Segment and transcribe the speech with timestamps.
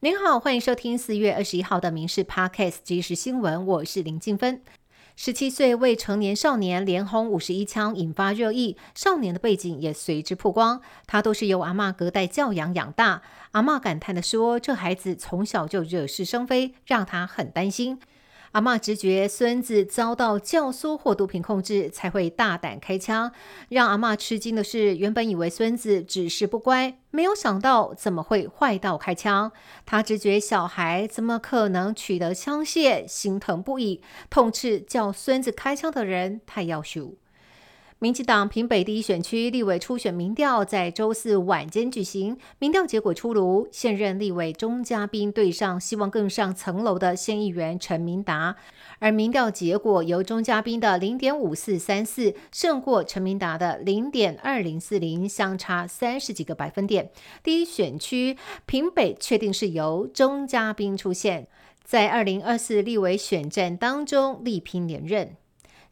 [0.00, 4.60] 您好，欢迎收听四月二十一号的《民事 Podcast》即时新闻，我是林静芬。
[5.16, 10.82] 十七岁未成年少年连轰五十一枪，引发热议，少年的背景也随之曝光。
[11.06, 13.22] 他都是由阿嬷隔代教养养大。
[13.52, 17.98] 阿嬷感叹的说：“这孩子从小就惹是生非，让他很担心。”
[18.52, 23.30] 阿妈直觉孙子遭到教唆或毒品控制，才会大胆开枪。
[23.68, 29.52] 让阿妈吃惊的是，原本以为孙子只是不乖，没有想到怎么会坏到开枪。
[29.84, 34.00] 她直觉小孩怎么可能取得枪械，心疼不已，
[34.30, 37.14] 痛斥叫孙子开枪的人太要羞。
[37.98, 48.56] 民进党平北第一选区立委初选民调在周四晚间举行，民调结果出炉，现任立委钟嘉宾对上希望更上层楼的县议员陈明达，
[48.98, 57.10] 而民调结果由钟嘉宾的零点五四三四胜过陈明达的零点二零四零，相差三十几个百分点。
[57.42, 58.36] 第一选区
[58.66, 61.48] 平北确定是由钟嘉宾出现，
[61.82, 65.36] 在二零二四立委选战当中力拼连任。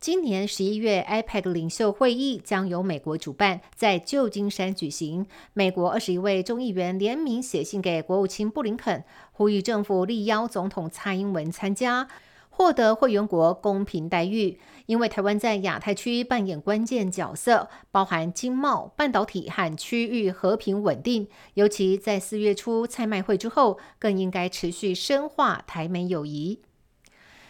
[0.00, 5.26] 今年十一月，IPAC 领袖会议将由美国主办，在旧金山举行。
[5.54, 12.06] 美国二十一位众议员联名写信给国务卿布林肯，呼吁政府力邀总统蔡英文参加，
[12.48, 14.60] 获得会员国公平待遇。
[14.86, 21.26] 因为台湾在亚太区扮演关键角色，包含经贸、半导体和区域和平稳定。
[21.54, 26.60] 尤其在四月初蔡麦会之后，更应该持续深化台美友谊。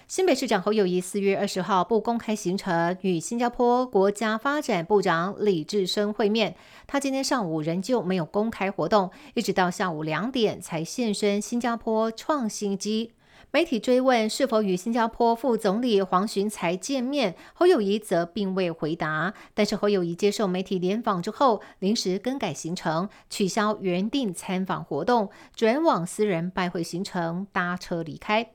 [0.08, 6.56] 新北市长侯友谊四月二十号不公开行程，与新加坡国家发展部长李志生会面。
[6.86, 13.12] 他今天上午仍旧没有公开活动，一直到下午两点才现身新加坡创新机。
[13.50, 19.34] 媒体追问是否与新加坡副总理黄循才见面，侯友谊则并未回答。
[19.52, 28.52] 但是侯友谊接受媒体联访之后，临时更改行程，取消原定参访活动，转往私人拜会行程，搭车离开。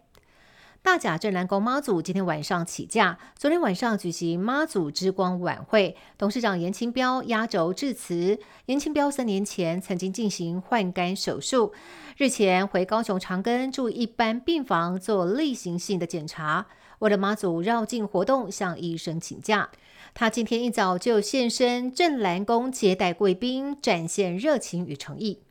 [0.83, 8.37] 大甲镇南宫妈祖今天晚上起驾，昨天晚上举行妈祖之光晚会，董事长严清标压轴致辞。
[8.65, 11.71] 严清标三年前曾经进行换肝手术，
[12.17, 16.67] 日前回高雄长庚住一般病房做例行性的检查。
[16.99, 19.69] 为了妈祖绕境活动，向医生请假。
[20.13, 25.43] 他今天一早就现身镇南宫接待贵宾，展现热情与诚意。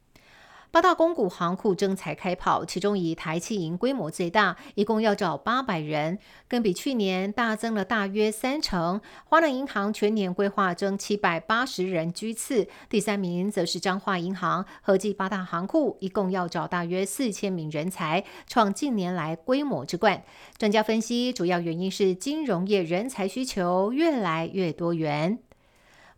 [0.72, 6.18] 八大公股行库征才开跑，其中以台企营规模最大，一共要找八百人，
[6.48, 8.98] 更比去年大增了大约三成。
[9.26, 20.24] 华南银行全年规划征七百八十人居次，第三名则是彰化银行，合计八大行库一共要找大约四千名人才，创近年来规模之冠。
[20.56, 25.38] 专家分析，主要原因是金融业人才需求越来越多元。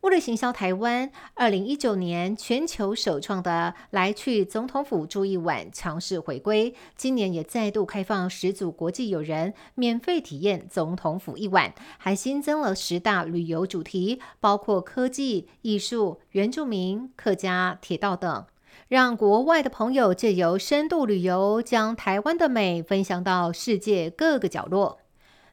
[0.05, 18.45] 为了行销台湾，二零一九年全球首创的来去总统府住一晚强势回归，今年也再度开放十组国际友人免费体验总统府一晚，还新增了十大旅游主题，包括科技、艺术、原住民、客家、铁道等，
[18.89, 24.99] 让国外的朋友借由深度旅游，将台湾的美分享到世界各个角落。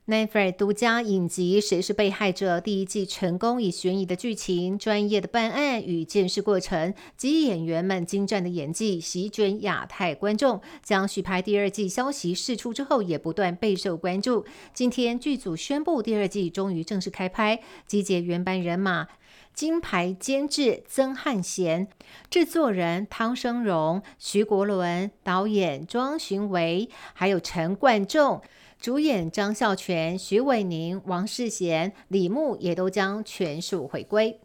[0.08, 10.60] Netflix 独家影集《谁是被害者》第一季成功以悬疑的剧情、专业的办案与见识过程及演员们精湛的演技席卷亚太观众。
[10.82, 14.44] 将续拍第二季消息释出之后，也不断备受关注。
[14.74, 19.08] 今天剧组宣布第二季终于正式开拍，集结原班人马，
[19.54, 21.88] 金牌监制曾汉贤、
[22.28, 28.42] 制作人汤生荣、徐国伦、导演庄寻维，还有陈冠仲。
[28.82, 34.40] 主演张孝全、徐伟宁、王世贤、李牧也都将全数回归。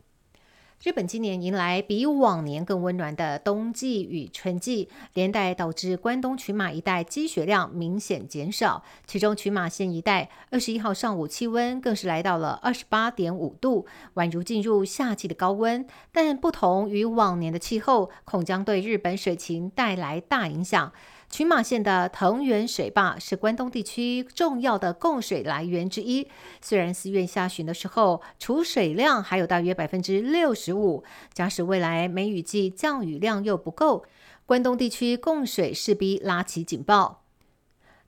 [0.83, 8.85] 日本今年迎来比往年更温暖的冬季与春季，连带导致关东群马一带积雪量明显减少。
[9.07, 13.87] 其中群马县一带二十一号上午气温更是来到了二十八点五度，
[14.17, 15.87] 宛如进入夏季的高温。
[16.13, 20.93] 但不同于往年的气候，恐将对日本水情带来大影响。
[21.29, 26.29] 群马县的藤原水坝是关东地区重要的供水来源之一。
[26.63, 34.05] 虽然四月下旬的时候储水量还有大约百分之六十五，假使未来梅雨季降雨量又不够，
[34.47, 37.26] 关东地区供水势必拉起警报。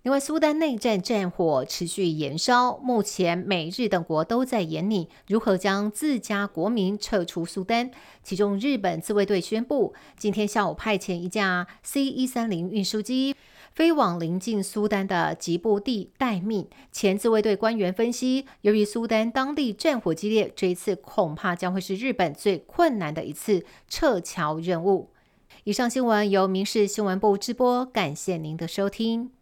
[0.08, 7.90] 因为苏丹内战战火持续延烧，目前美日等国都在研拟如何将自家国民撤出苏丹。
[8.22, 13.36] 其中，日本自卫队宣布，今天下午派遣一架 C 一三零运输机
[13.74, 16.66] 飞往临近苏丹的吉布地待命。
[16.90, 25.10] 前自卫队官员分析，由于苏丹当地战火激烈，这一次恐怕将会是日本最困难的一次撤侨任务。
[25.64, 29.37] 以上新闻由民事新闻部直播，感谢您的收听。